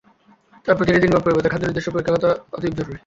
তবে 0.65 0.75
প্রতিটি 0.77 0.99
জিনগত 1.03 1.21
পরিবর্তিত 1.23 1.51
খাদ্য 1.51 1.65
নির্দিষ্টভাবে 1.65 1.95
পরীক্ষা 1.97 2.13
করা 2.15 2.29
অতীব 2.55 2.71
জরুরি। 2.77 2.97